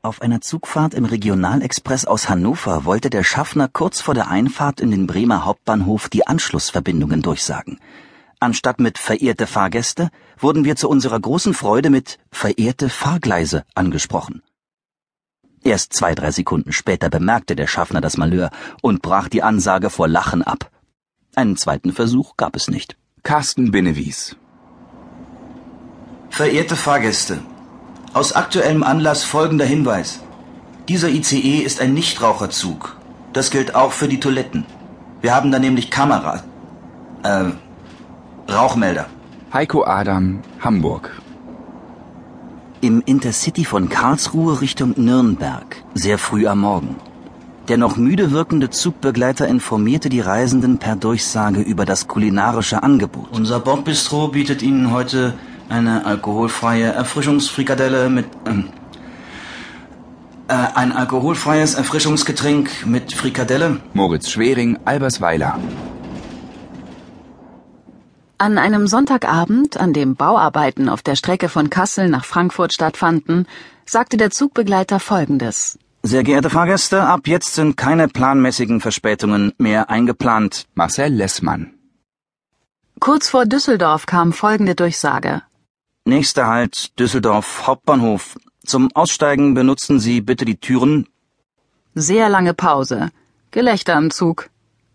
Auf 0.00 0.22
einer 0.22 0.40
Zugfahrt 0.40 0.94
im 0.94 1.04
Regionalexpress 1.04 2.04
aus 2.04 2.28
Hannover 2.28 2.84
wollte 2.84 3.10
der 3.10 3.24
Schaffner 3.24 3.66
kurz 3.66 4.00
vor 4.00 4.14
der 4.14 4.28
Einfahrt 4.28 4.80
in 4.80 4.92
den 4.92 5.08
Bremer 5.08 5.44
Hauptbahnhof 5.44 6.08
die 6.08 6.24
Anschlussverbindungen 6.24 7.20
durchsagen. 7.20 7.80
Anstatt 8.38 8.78
mit 8.78 8.98
verehrte 8.98 9.48
Fahrgäste 9.48 10.10
wurden 10.38 10.64
wir 10.64 10.76
zu 10.76 10.88
unserer 10.88 11.18
großen 11.18 11.52
Freude 11.52 11.90
mit 11.90 12.20
verehrte 12.30 12.88
Fahrgleise 12.90 13.64
angesprochen. 13.74 14.42
Erst 15.64 15.92
zwei, 15.94 16.14
drei 16.14 16.30
Sekunden 16.30 16.72
später 16.72 17.10
bemerkte 17.10 17.56
der 17.56 17.66
Schaffner 17.66 18.00
das 18.00 18.16
Malheur 18.16 18.50
und 18.80 19.02
brach 19.02 19.28
die 19.28 19.42
Ansage 19.42 19.90
vor 19.90 20.06
Lachen 20.06 20.44
ab. 20.44 20.70
Einen 21.34 21.56
zweiten 21.56 21.92
Versuch 21.92 22.36
gab 22.36 22.54
es 22.54 22.68
nicht. 22.68 22.96
Carsten 23.24 23.72
Binnewies. 23.72 24.36
Verehrte 26.30 26.76
Fahrgäste, 26.76 27.40
aus 28.18 28.32
aktuellem 28.32 28.82
Anlass 28.82 29.22
folgender 29.22 29.64
Hinweis. 29.64 30.20
Dieser 30.88 31.08
ICE 31.08 31.58
ist 31.58 31.80
ein 31.80 31.94
Nichtraucherzug. 31.94 32.96
Das 33.32 33.50
gilt 33.50 33.76
auch 33.76 33.92
für 33.92 34.08
die 34.08 34.18
Toiletten. 34.18 34.66
Wir 35.20 35.36
haben 35.36 35.52
da 35.52 35.60
nämlich 35.60 35.88
Kamera. 35.88 36.42
Äh, 37.22 37.44
Rauchmelder. 38.52 39.06
Heiko 39.52 39.84
Adam, 39.84 40.40
Hamburg. 40.58 41.22
Im 42.80 43.02
Intercity 43.06 43.64
von 43.64 43.88
Karlsruhe 43.88 44.60
Richtung 44.60 44.94
Nürnberg, 44.96 45.76
sehr 45.94 46.18
früh 46.18 46.48
am 46.48 46.60
Morgen. 46.60 46.96
Der 47.68 47.76
noch 47.76 47.96
müde 47.96 48.32
wirkende 48.32 48.70
Zugbegleiter 48.70 49.46
informierte 49.46 50.08
die 50.08 50.20
Reisenden 50.20 50.78
per 50.78 50.96
Durchsage 50.96 51.60
über 51.60 51.84
das 51.84 52.08
kulinarische 52.08 52.82
Angebot. 52.82 53.28
Unser 53.30 53.60
Bordbistro 53.60 54.28
bietet 54.28 54.62
Ihnen 54.62 54.90
heute 54.90 55.34
eine 55.68 56.06
alkoholfreie 56.06 56.92
Erfrischungsfrikadelle 56.92 58.08
mit 58.10 58.26
ähm, 58.46 58.68
äh, 60.48 60.54
ein 60.74 60.92
alkoholfreies 60.92 61.74
Erfrischungsgetränk 61.74 62.86
mit 62.86 63.12
Frikadelle. 63.12 63.80
Moritz 63.92 64.30
Schwering, 64.30 64.78
Albersweiler. 64.84 65.58
An 68.38 68.56
einem 68.56 68.86
Sonntagabend, 68.86 69.76
an 69.78 69.92
dem 69.92 70.14
Bauarbeiten 70.14 70.88
auf 70.88 71.02
der 71.02 71.16
Strecke 71.16 71.48
von 71.48 71.70
Kassel 71.70 72.08
nach 72.08 72.24
Frankfurt 72.24 72.72
stattfanden, 72.72 73.46
sagte 73.84 74.16
der 74.16 74.30
Zugbegleiter 74.30 75.00
Folgendes. 75.00 75.78
Sehr 76.04 76.22
geehrte 76.22 76.48
Fahrgäste, 76.48 77.02
ab 77.02 77.26
jetzt 77.26 77.54
sind 77.56 77.76
keine 77.76 78.06
planmäßigen 78.08 78.80
Verspätungen 78.80 79.52
mehr 79.58 79.90
eingeplant. 79.90 80.66
Marcel 80.74 81.12
Lessmann. 81.12 81.74
Kurz 83.00 83.28
vor 83.28 83.44
Düsseldorf 83.44 84.06
kam 84.06 84.32
folgende 84.32 84.74
Durchsage. 84.74 85.42
Nächster 86.08 86.46
Halt 86.46 86.98
Düsseldorf 86.98 87.66
Hauptbahnhof. 87.66 88.38
Zum 88.64 88.88
Aussteigen 88.94 89.52
benutzen 89.52 90.00
Sie 90.00 90.22
bitte 90.22 90.46
die 90.46 90.56
Türen. 90.56 91.06
Sehr 91.94 92.30
lange 92.30 92.54
Pause. 92.54 93.10
Gelächter 93.50 93.94
im 93.98 94.10
Zug. 94.10 94.48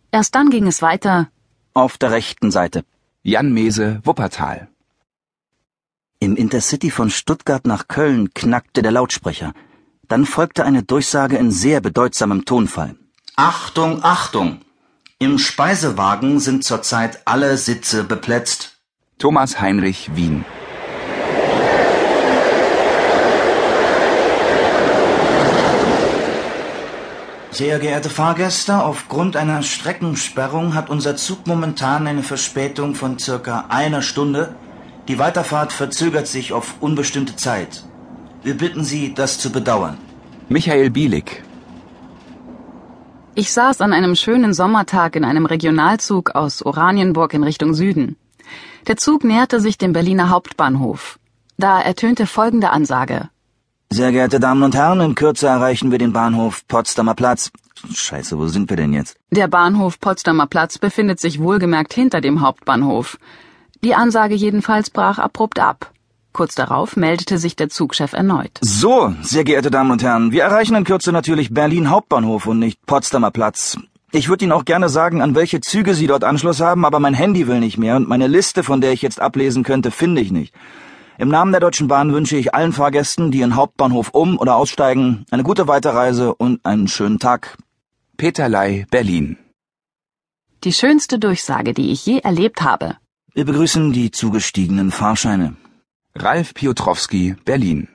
Erst 0.09 0.33
dann 0.33 0.49
ging 0.49 0.65
es 0.65 0.81
weiter. 0.81 1.29
Auf 1.75 1.99
der 1.99 2.09
rechten 2.09 2.49
Seite. 2.49 2.83
Jan 3.21 3.53
Mese, 3.53 4.01
Wuppertal. 4.03 4.69
Im 6.19 6.35
Intercity 6.35 6.89
von 6.89 7.11
Stuttgart 7.11 7.67
nach 7.67 7.87
Köln 7.87 8.33
knackte 8.33 8.81
der 8.81 8.91
Lautsprecher. 8.91 9.53
Dann 10.07 10.25
folgte 10.25 10.65
eine 10.65 10.81
Durchsage 10.81 11.37
in 11.37 11.51
sehr 11.51 11.79
bedeutsamem 11.79 12.43
Tonfall. 12.45 12.95
Achtung, 13.35 14.03
Achtung! 14.03 14.61
Im 15.19 15.37
Speisewagen 15.37 16.39
sind 16.39 16.63
zurzeit 16.63 17.21
alle 17.25 17.57
Sitze 17.57 18.03
beplätzt. 18.03 18.79
Thomas 19.19 19.61
Heinrich, 19.61 20.15
Wien. 20.15 20.43
Sehr 27.53 27.77
geehrte 27.77 28.09
Fahrgäste, 28.09 28.83
aufgrund 28.83 29.35
einer 29.37 29.61
Streckensperrung 29.61 30.73
hat 30.73 30.89
unser 30.89 31.15
Zug 31.15 31.45
momentan 31.45 32.07
eine 32.07 32.23
Verspätung 32.23 32.95
von 32.95 33.19
circa 33.19 33.65
einer 33.69 34.01
Stunde. 34.01 34.55
Die 35.07 35.19
Weiterfahrt 35.19 35.71
verzögert 35.71 36.25
sich 36.25 36.51
auf 36.51 36.73
unbestimmte 36.79 37.35
Zeit. 37.35 37.83
Wir 38.41 38.57
bitten 38.57 38.83
Sie, 38.83 39.13
das 39.13 39.37
zu 39.37 39.51
bedauern. 39.51 39.99
Michael 40.49 40.89
Bielik. 40.89 41.43
Ich 43.35 43.51
saß 43.51 43.81
an 43.81 43.93
einem 43.93 44.15
schönen 44.15 44.55
Sommertag 44.55 45.15
in 45.15 45.23
einem 45.23 45.45
Regionalzug 45.45 46.31
aus 46.31 46.65
Oranienburg 46.65 47.35
in 47.35 47.43
Richtung 47.43 47.75
Süden. 47.75 48.15
Der 48.87 48.97
Zug 48.97 49.23
näherte 49.23 49.59
sich 49.59 49.77
dem 49.77 49.93
Berliner 49.93 50.31
Hauptbahnhof. 50.31 51.19
Da 51.59 51.79
ertönte 51.79 52.25
folgende 52.25 52.71
Ansage. 52.71 53.29
Sehr 53.93 54.11
geehrte 54.11 54.39
Damen 54.39 54.63
und 54.63 54.73
Herren, 54.73 55.01
in 55.01 55.13
Kürze 55.13 55.45
erreichen 55.45 55.91
wir 55.91 55.99
den 55.99 56.13
Bahnhof 56.13 56.67
Potsdamer 56.67 57.13
Platz. 57.13 57.51
Scheiße, 57.93 58.39
wo 58.39 58.47
sind 58.47 58.71
wir 58.71 58.75
denn 58.75 58.91
jetzt? 58.91 59.17
Der 59.29 59.47
Bahnhof 59.47 59.99
Potsdamer 59.99 60.47
Platz 60.47 60.79
befindet 60.79 61.19
sich 61.19 61.39
wohlgemerkt 61.39 61.93
hinter 61.93 62.19
dem 62.19 62.41
Hauptbahnhof. 62.41 63.19
Die 63.83 63.93
Ansage 63.93 64.33
jedenfalls 64.33 64.89
brach 64.89 65.19
abrupt 65.19 65.59
ab. 65.59 65.91
Kurz 66.31 66.55
darauf 66.55 66.95
meldete 66.95 67.37
sich 67.37 67.55
der 67.55 67.69
Zugchef 67.69 68.13
erneut. 68.13 68.57
So, 68.61 69.13
sehr 69.21 69.43
geehrte 69.43 69.69
Damen 69.69 69.91
und 69.91 70.01
Herren, 70.01 70.31
wir 70.31 70.41
erreichen 70.41 70.73
in 70.73 70.85
Kürze 70.85 71.11
natürlich 71.11 71.53
Berlin 71.53 71.91
Hauptbahnhof 71.91 72.47
und 72.47 72.57
nicht 72.57 72.83
Potsdamer 72.87 73.29
Platz. 73.29 73.77
Ich 74.11 74.27
würde 74.27 74.45
Ihnen 74.45 74.53
auch 74.53 74.65
gerne 74.65 74.89
sagen, 74.89 75.21
an 75.21 75.35
welche 75.35 75.61
Züge 75.61 75.93
Sie 75.93 76.07
dort 76.07 76.23
Anschluss 76.23 76.61
haben, 76.61 76.83
aber 76.83 76.99
mein 76.99 77.13
Handy 77.13 77.45
will 77.47 77.59
nicht 77.59 77.77
mehr 77.77 77.95
und 77.97 78.09
meine 78.09 78.25
Liste, 78.25 78.63
von 78.63 78.81
der 78.81 78.91
ich 78.91 79.03
jetzt 79.03 79.21
ablesen 79.21 79.61
könnte, 79.61 79.91
finde 79.91 80.21
ich 80.21 80.31
nicht. 80.31 80.51
Im 81.19 81.29
Namen 81.29 81.51
der 81.51 81.61
Deutschen 81.61 81.87
Bahn 81.87 82.11
wünsche 82.11 82.37
ich 82.37 82.55
allen 82.55 82.73
Fahrgästen, 82.73 83.29
die 83.29 83.41
in 83.41 83.55
Hauptbahnhof 83.55 84.09
um- 84.13 84.39
oder 84.39 84.55
aussteigen, 84.55 85.25
eine 85.29 85.43
gute 85.43 85.67
Weiterreise 85.67 86.33
und 86.33 86.65
einen 86.65 86.87
schönen 86.87 87.19
Tag. 87.19 87.57
Peterlei, 88.17 88.87
Berlin. 88.89 89.37
Die 90.63 90.73
schönste 90.73 91.19
Durchsage, 91.19 91.73
die 91.73 91.91
ich 91.91 92.05
je 92.05 92.19
erlebt 92.19 92.63
habe. 92.63 92.97
Wir 93.33 93.45
begrüßen 93.45 93.93
die 93.93 94.09
zugestiegenen 94.11 94.91
Fahrscheine. 94.91 95.55
Ralf 96.15 96.53
Piotrowski, 96.53 97.35
Berlin. 97.45 97.89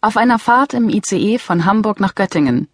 Auf 0.00 0.16
einer 0.16 0.38
Fahrt 0.38 0.74
im 0.74 0.88
ICE 0.88 1.38
von 1.38 1.64
Hamburg 1.64 1.98
nach 1.98 2.14
Göttingen. 2.14 2.68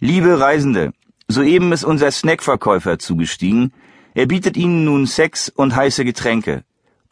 Liebe 0.00 0.40
Reisende, 0.40 0.92
soeben 1.28 1.72
ist 1.72 1.84
unser 1.84 2.10
Snackverkäufer 2.10 2.98
zugestiegen. 2.98 3.72
Er 4.14 4.26
bietet 4.26 4.56
Ihnen 4.56 4.84
nun 4.84 5.06
Sex 5.06 5.48
und 5.48 5.76
heiße 5.76 6.04
Getränke. 6.04 6.64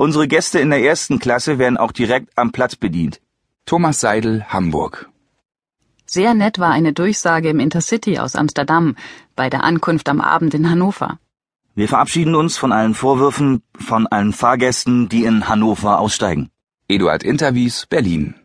Unsere 0.05 0.27
Gäste 0.29 0.59
in 0.61 0.71
der 0.71 0.83
ersten 0.83 1.19
Klasse 1.19 1.59
werden 1.59 1.77
auch 1.77 1.93
direkt 1.93 2.31
am 2.39 2.53
Platz 2.53 2.75
bedient. 2.75 3.21
Thomas 3.67 4.01
Seidel, 4.01 4.47
Hamburg. 4.49 5.11
Sehr 6.07 6.33
nett 6.33 6.59
war 6.59 6.71
eine 6.71 6.95
Durchsage 6.95 7.51
im 7.51 7.61
Intercity 7.61 8.19
aus 8.19 8.35
Amsterdam 8.35 8.97
bei 9.37 9.51
der 9.51 9.63
Ankunft 9.63 10.09
am 10.09 10.23
Abend 10.23 10.55
in 10.55 10.71
Hannover. 10.71 11.19
Wir 11.75 11.87
verabschieden 11.87 12.35
uns 12.35 12.57
von 12.57 12.73
allen 12.73 12.95
Vorwürfen, 12.95 13.63
von 13.79 14.07
allen 14.07 14.33
Fahrgästen, 14.33 15.11
die 15.11 15.25
in 15.25 15.51
Hannover 15.51 15.99
aussteigen. 15.99 16.49
Eduard 16.89 17.23
Interwies, 17.23 17.85
Berlin. 17.85 18.37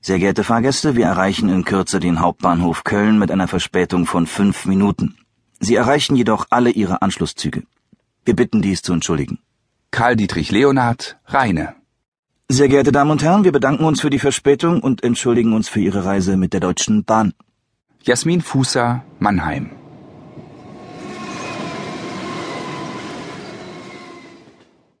Sehr 0.00 0.20
geehrte 0.20 0.44
Fahrgäste, 0.44 0.94
wir 0.94 1.06
erreichen 1.06 1.48
in 1.48 1.64
Kürze 1.64 1.98
den 1.98 2.20
Hauptbahnhof 2.20 2.84
Köln 2.84 3.18
mit 3.18 3.32
einer 3.32 3.48
Verspätung 3.48 4.06
von 4.06 4.28
fünf 4.28 4.66
Minuten. 4.66 5.16
Sie 5.58 5.74
erreichen 5.74 6.14
jedoch 6.14 6.46
alle 6.50 6.70
Ihre 6.70 7.02
Anschlusszüge. 7.02 7.64
Wir 8.24 8.36
bitten 8.36 8.62
dies 8.62 8.82
zu 8.82 8.92
entschuldigen. 8.92 9.40
Karl 9.92 10.16
Dietrich 10.16 10.50
Leonhard, 10.50 11.18
Rheine. 11.26 11.74
Sehr 12.48 12.68
geehrte 12.68 12.92
Damen 12.92 13.10
und 13.10 13.22
Herren, 13.22 13.44
wir 13.44 13.52
bedanken 13.52 13.84
uns 13.84 14.00
für 14.00 14.08
die 14.08 14.18
Verspätung 14.18 14.80
und 14.80 15.04
entschuldigen 15.04 15.52
uns 15.52 15.68
für 15.68 15.80
Ihre 15.80 16.06
Reise 16.06 16.38
mit 16.38 16.54
der 16.54 16.60
Deutschen 16.60 17.04
Bahn. 17.04 17.34
Jasmin 18.02 18.40
Fußer, 18.40 19.04
Mannheim. 19.18 19.81